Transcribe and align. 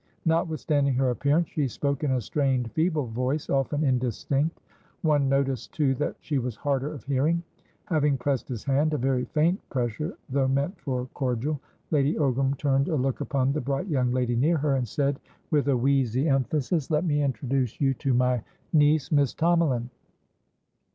Notwithstanding 0.25 0.95
her 0.95 1.11
appearance 1.11 1.49
she 1.49 1.67
spoke 1.67 2.03
in 2.03 2.09
a 2.09 2.21
strained, 2.21 2.71
feeble 2.71 3.05
voice, 3.05 3.51
often 3.51 3.83
indistinct; 3.83 4.59
one 5.03 5.29
noticed, 5.29 5.73
too, 5.73 5.93
that 5.93 6.15
she 6.21 6.39
was 6.39 6.55
harder 6.55 6.91
of 6.91 7.03
hearing. 7.03 7.43
Having 7.85 8.17
pressed 8.17 8.47
his 8.49 8.65
handa 8.65 8.97
very 8.97 9.25
faint 9.25 9.59
pressure, 9.69 10.17
though 10.27 10.47
meant 10.47 10.75
for 10.81 11.05
cordialLady 11.13 12.15
Ogram 12.15 12.57
turned 12.57 12.87
a 12.87 12.95
look 12.95 13.21
upon 13.21 13.53
the 13.53 13.61
bright 13.61 13.85
young 13.89 14.11
lady 14.11 14.35
near 14.35 14.57
her, 14.57 14.75
and 14.75 14.87
said, 14.87 15.19
with 15.51 15.67
a 15.67 15.77
wheezy 15.77 16.27
emphasis: 16.27 16.89
"Let 16.89 17.05
me 17.05 17.21
introduce 17.21 17.79
you 17.79 17.93
to 17.93 18.11
my 18.15 18.41
niece, 18.73 19.11
Miss 19.11 19.35
Tomalin." 19.35 19.89